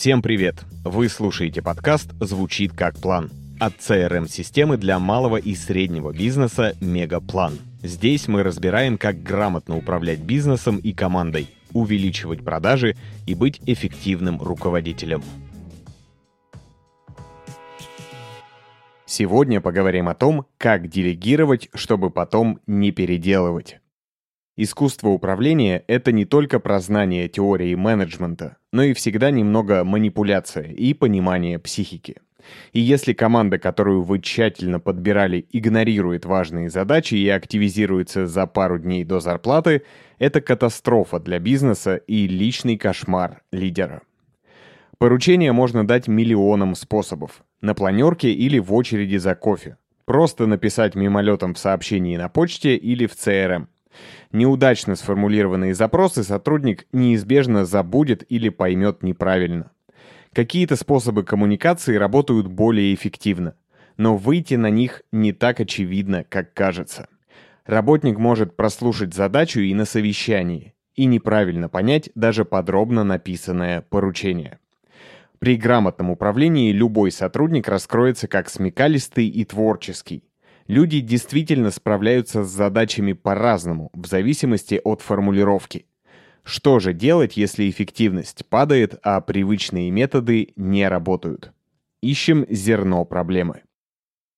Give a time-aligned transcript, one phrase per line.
[0.00, 0.54] Всем привет!
[0.82, 3.30] Вы слушаете подкаст «Звучит как план»
[3.60, 7.58] от CRM-системы для малого и среднего бизнеса «Мегаплан».
[7.82, 12.96] Здесь мы разбираем, как грамотно управлять бизнесом и командой, увеличивать продажи
[13.26, 15.22] и быть эффективным руководителем.
[19.04, 23.80] Сегодня поговорим о том, как делегировать, чтобы потом не переделывать.
[24.56, 30.92] Искусство управления— это не только про знание теории менеджмента, но и всегда немного манипуляция и
[30.92, 32.16] понимание психики.
[32.72, 39.04] И если команда, которую вы тщательно подбирали, игнорирует важные задачи и активизируется за пару дней
[39.04, 39.82] до зарплаты,
[40.18, 44.02] это катастрофа для бизнеса и личный кошмар лидера.
[44.98, 47.42] Поручение можно дать миллионам способов.
[47.62, 49.76] На планерке или в очереди за кофе.
[50.04, 53.66] Просто написать мимолетом в сообщении на почте или в CRM.
[54.32, 59.70] Неудачно сформулированные запросы сотрудник неизбежно забудет или поймет неправильно.
[60.32, 63.54] Какие-то способы коммуникации работают более эффективно,
[63.96, 67.08] но выйти на них не так очевидно, как кажется.
[67.66, 74.58] Работник может прослушать задачу и на совещании, и неправильно понять даже подробно написанное поручение.
[75.40, 80.22] При грамотном управлении любой сотрудник раскроется как смекалистый и творческий.
[80.70, 85.86] Люди действительно справляются с задачами по-разному, в зависимости от формулировки.
[86.44, 91.50] Что же делать, если эффективность падает, а привычные методы не работают?
[92.04, 93.62] Ищем зерно проблемы.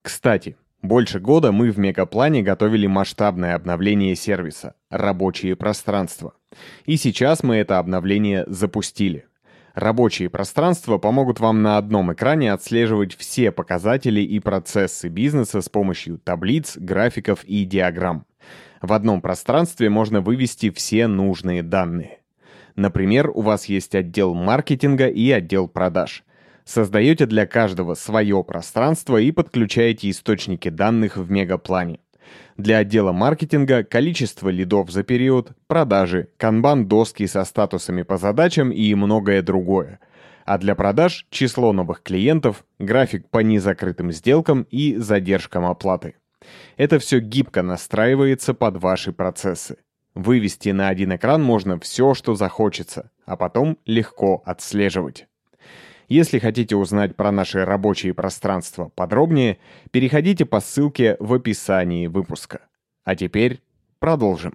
[0.00, 6.32] Кстати, больше года мы в Мегаплане готовили масштабное обновление сервиса «Рабочие пространства».
[6.86, 9.26] И сейчас мы это обновление запустили.
[9.74, 16.18] Рабочие пространства помогут вам на одном экране отслеживать все показатели и процессы бизнеса с помощью
[16.18, 18.24] таблиц, графиков и диаграмм.
[18.80, 22.20] В одном пространстве можно вывести все нужные данные.
[22.76, 26.22] Например, у вас есть отдел маркетинга и отдел продаж.
[26.64, 31.98] Создаете для каждого свое пространство и подключаете источники данных в мегаплане.
[32.56, 39.42] Для отдела маркетинга количество лидов за период, продажи, канбан-доски со статусами по задачам и многое
[39.42, 40.00] другое.
[40.44, 46.16] А для продаж число новых клиентов, график по незакрытым сделкам и задержкам оплаты.
[46.76, 49.78] Это все гибко настраивается под ваши процессы.
[50.14, 55.26] Вывести на один экран можно все, что захочется, а потом легко отслеживать.
[56.08, 59.58] Если хотите узнать про наши рабочие пространства подробнее,
[59.90, 62.60] переходите по ссылке в описании выпуска.
[63.04, 63.60] А теперь
[63.98, 64.54] продолжим.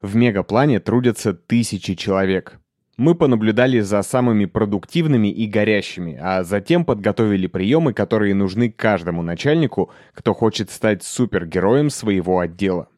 [0.00, 2.60] В мегаплане трудятся тысячи человек.
[2.96, 9.90] Мы понаблюдали за самыми продуктивными и горящими, а затем подготовили приемы, которые нужны каждому начальнику,
[10.14, 12.88] кто хочет стать супергероем своего отдела.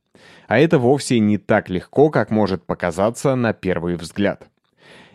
[0.46, 4.48] А это вовсе не так легко, как может показаться на первый взгляд.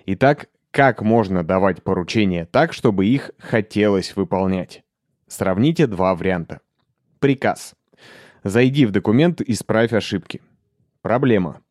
[0.05, 4.83] Итак, как можно давать поручения так, чтобы их хотелось выполнять?
[5.27, 6.61] Сравните два варианта.
[7.19, 7.75] Приказ.
[8.43, 10.41] Зайди в документ, исправь ошибки.
[11.03, 11.61] Проблема.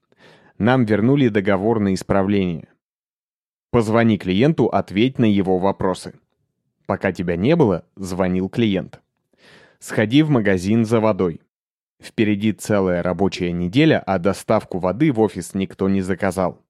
[0.57, 2.69] Нам вернули договор на исправление.
[3.73, 6.15] Позвони клиенту, ответь на его вопросы.
[6.87, 9.01] Пока тебя не было, звонил клиент.
[9.81, 11.41] Сходи в магазин за водой.
[12.01, 16.63] Впереди целая рабочая неделя, а доставку воды в офис никто не заказал.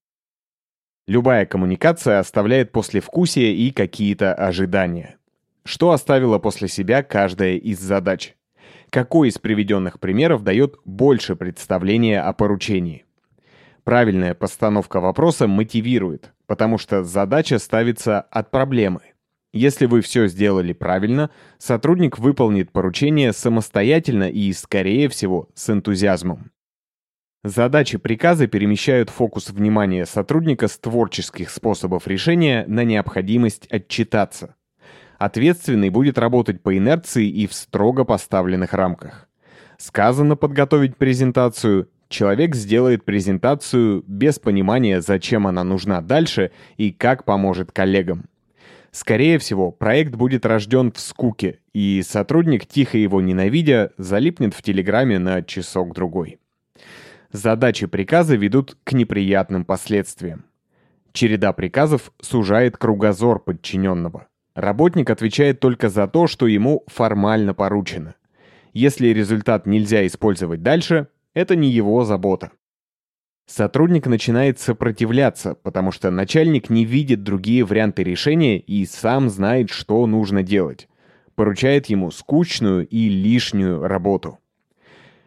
[1.09, 5.17] Любая коммуникация оставляет послевкусие и какие-то ожидания.
[5.65, 8.37] Что оставила после себя каждая из задач?
[8.89, 13.05] Какой из приведенных примеров дает больше представления о поручении?
[13.83, 19.01] Правильная постановка вопроса мотивирует, потому что задача ставится от проблемы.
[19.53, 26.52] Если вы все сделали правильно, сотрудник выполнит поручение самостоятельно и, скорее всего, с энтузиазмом.
[27.45, 34.55] Задачи приказа перемещают фокус внимания сотрудника с творческих способов решения на необходимость отчитаться.
[35.19, 39.29] Ответственный будет работать по инерции и в строго поставленных рамках.
[39.77, 47.73] Сказано подготовить презентацию, человек сделает презентацию без понимания, зачем она нужна дальше и как поможет
[47.73, 48.27] коллегам.
[48.93, 55.19] Скорее всего, проект будет рожден в скуке, и сотрудник, тихо его ненавидя, залипнет в Телеграме
[55.19, 56.39] на часок-другой.
[57.33, 60.45] Задачи приказа ведут к неприятным последствиям.
[61.13, 64.27] Череда приказов сужает кругозор подчиненного.
[64.55, 68.17] Работник отвечает только за то, что ему формально поручено.
[68.75, 72.51] Если результат нельзя использовать дальше, это не его забота.
[73.47, 80.07] Сотрудник начинает сопротивляться, потому что начальник не видит другие варианты решения и сам знает, что
[80.07, 80.87] нужно делать.
[81.35, 84.39] Поручает ему скучную и лишнюю работу.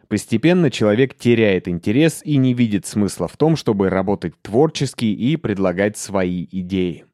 [0.08, 5.98] Постепенно человек теряет интерес и не видит смысла в том, чтобы работать творчески и предлагать
[5.98, 7.06] свои идеи.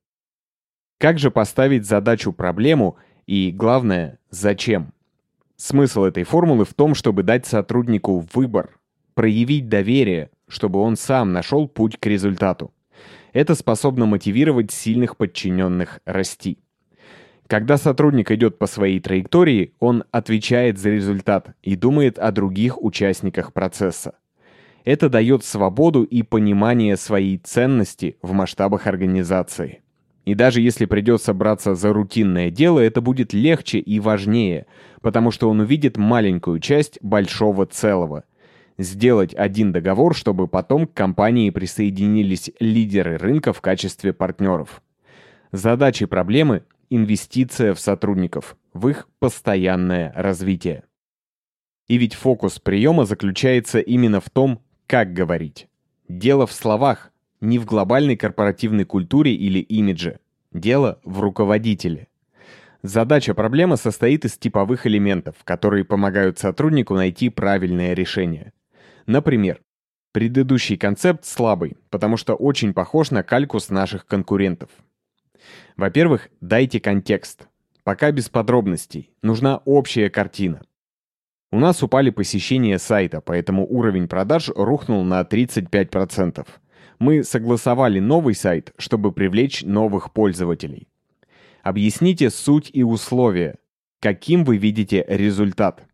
[0.99, 4.93] Как же поставить задачу-проблему и, главное, зачем?
[5.55, 8.79] Смысл этой формулы в том, чтобы дать сотруднику выбор,
[9.13, 12.73] проявить доверие, чтобы он сам нашел путь к результату.
[13.33, 16.59] Это способно мотивировать сильных подчиненных расти.
[17.51, 23.51] Когда сотрудник идет по своей траектории, он отвечает за результат и думает о других участниках
[23.51, 24.13] процесса.
[24.85, 29.81] Это дает свободу и понимание своей ценности в масштабах организации.
[30.23, 34.65] И даже если придется браться за рутинное дело, это будет легче и важнее,
[35.01, 38.23] потому что он увидит маленькую часть большого целого.
[38.77, 44.81] Сделать один договор, чтобы потом к компании присоединились лидеры рынка в качестве партнеров.
[45.51, 50.83] Задачи проблемы– инвестиция в сотрудников, в их постоянное развитие.
[51.87, 55.67] И ведь фокус приема заключается именно в том, как говорить.
[56.07, 60.19] Дело в словах, не в глобальной корпоративной культуре или имидже.
[60.51, 62.07] Дело в руководителе.
[62.83, 68.51] Задача проблемы состоит из типовых элементов, которые помогают сотруднику найти правильное решение.
[69.05, 69.61] Например,
[70.11, 74.69] предыдущий концепт слабый, потому что очень похож на калькус наших конкурентов.
[75.77, 77.47] Во-первых, дайте контекст.
[77.83, 80.61] Пока без подробностей, нужна общая картина.
[81.51, 86.47] У нас упали посещения сайта, поэтому уровень продаж рухнул на 35%.
[86.99, 90.87] Мы согласовали новый сайт, чтобы привлечь новых пользователей.
[91.63, 93.55] Объясните суть и условия.
[93.99, 95.85] Каким вы видите результат?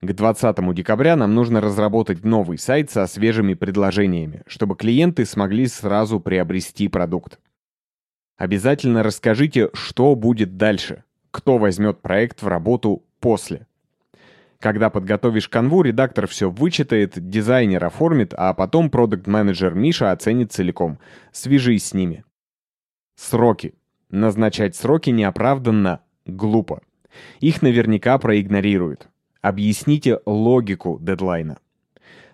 [0.00, 6.20] К 20 декабря нам нужно разработать новый сайт со свежими предложениями, чтобы клиенты смогли сразу
[6.20, 7.40] приобрести продукт.
[8.38, 11.02] Обязательно расскажите, что будет дальше,
[11.32, 13.66] кто возьмет проект в работу после.
[14.60, 20.98] Когда подготовишь канву, редактор все вычитает, дизайнер оформит, а потом продукт-менеджер Миша оценит целиком.
[21.32, 22.24] Свяжись с ними.
[23.16, 23.74] Сроки.
[24.08, 26.80] Назначать сроки неоправданно глупо.
[27.40, 29.08] Их наверняка проигнорируют.
[29.42, 31.58] Объясните логику дедлайна.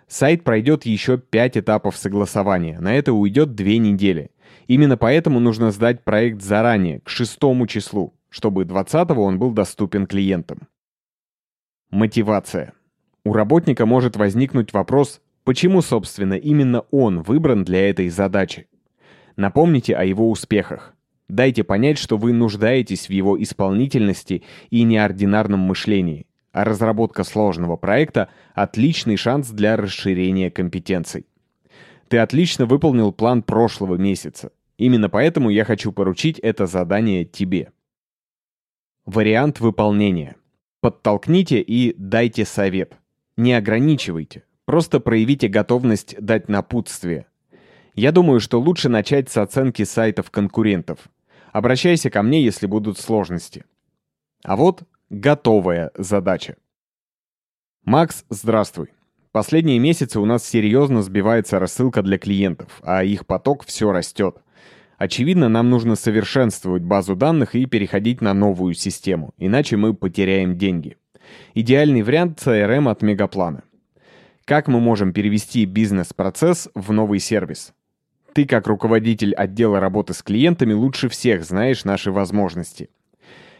[0.06, 2.78] Сайт пройдет еще 5 этапов согласования.
[2.78, 4.30] На это уйдет 2 недели.
[4.66, 7.38] Именно поэтому нужно сдать проект заранее, к 6
[7.68, 10.68] числу, чтобы 20 он был доступен клиентам.
[11.90, 12.72] Мотивация.
[13.24, 18.66] У работника может возникнуть вопрос, почему, собственно, именно он выбран для этой задачи.
[19.36, 20.94] Напомните о его успехах.
[21.28, 28.28] Дайте понять, что вы нуждаетесь в его исполнительности и неординарном мышлении, а разработка сложного проекта–
[28.54, 31.26] отличный шанс для расширения компетенций.
[32.14, 34.52] Ты отлично выполнил план прошлого месяца.
[34.78, 37.72] Именно поэтому я хочу поручить это задание тебе.
[39.04, 40.36] Вариант выполнения–
[40.80, 42.96] Подтолкните и дайте совет.
[43.36, 44.44] Не ограничивайте.
[44.64, 47.26] Просто проявите готовность дать напутствие.
[47.96, 51.08] Я думаю, что лучше начать с оценки сайтов конкурентов.
[51.50, 53.64] Обращайся ко мне, если будут сложности.
[54.44, 56.58] А вот готовая задача.
[57.84, 58.90] Макс, здравствуй.
[59.34, 64.36] Последние месяцы у нас серьезно сбивается рассылка для клиентов, а их поток все растет.
[64.96, 70.98] Очевидно, нам нужно совершенствовать базу данных и переходить на новую систему, иначе мы потеряем деньги.
[71.52, 73.64] Идеальный вариант CRM от Мегаплана.
[74.44, 77.74] Как мы можем перевести бизнес-процесс в новый сервис?
[78.34, 82.88] Ты, как руководитель отдела работы с клиентами, лучше всех знаешь наши возможности.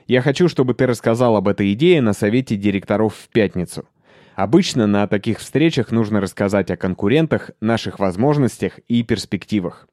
[0.07, 3.89] Я хочу, чтобы ты рассказал об этой идее на совете директоров в пятницу.
[4.35, 9.89] Обычно на таких встречах нужно рассказать о конкурентах, наших возможностях и перспективах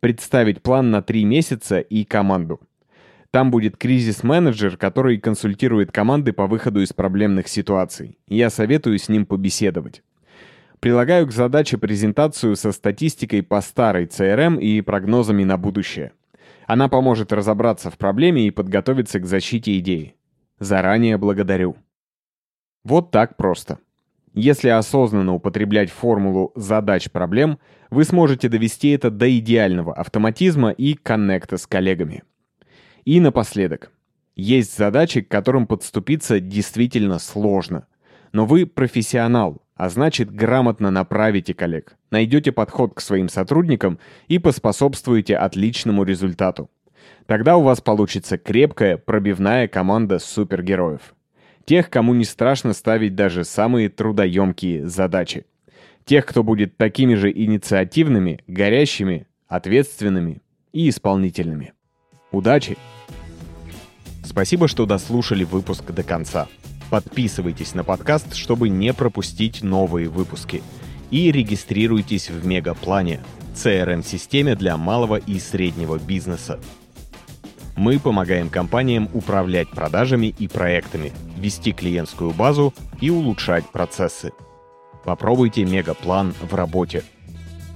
[0.00, 2.60] представить план на три месяца и команду.
[3.30, 8.18] Там будет кризис-менеджер, который консультирует команды по выходу из проблемных ситуаций.
[8.26, 10.02] Я советую с ним побеседовать.
[10.80, 16.12] Прилагаю к задаче презентацию со статистикой по старой CRM и прогнозами на будущее.
[16.66, 20.14] Она поможет разобраться в проблеме и подготовиться к защите идеи.
[20.58, 21.76] Заранее благодарю.
[22.84, 23.78] Вот так просто.
[24.32, 27.58] Если осознанно употреблять формулу задач-проблем,
[27.90, 32.22] вы сможете довести это до идеального автоматизма и коннекта с коллегами.
[33.04, 33.90] И напоследок.
[34.36, 37.86] Есть задачи, к которым подступиться действительно сложно.
[38.32, 45.36] Но вы профессионал, а значит грамотно направите коллег, найдете подход к своим сотрудникам и поспособствуете
[45.36, 46.70] отличному результату.
[47.26, 51.14] Тогда у вас получится крепкая, пробивная команда супергероев.
[51.64, 55.44] Тех, кому не страшно ставить даже самые трудоемкие задачи.
[56.04, 60.40] Тех, кто будет такими же инициативными, горящими, ответственными
[60.72, 61.72] и исполнительными.
[62.32, 62.76] Удачи!
[64.24, 66.48] Спасибо, что дослушали выпуск до конца.
[66.90, 70.62] Подписывайтесь на подкаст, чтобы не пропустить новые выпуски.
[71.10, 73.20] И регистрируйтесь в Мегаплане,
[73.54, 76.60] CRM-системе для малого и среднего бизнеса.
[77.76, 84.32] Мы помогаем компаниям управлять продажами и проектами, вести клиентскую базу и улучшать процессы.
[85.04, 87.02] Попробуйте мегаплан в работе.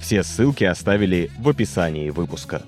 [0.01, 2.63] Все ссылки оставили в описании выпуска.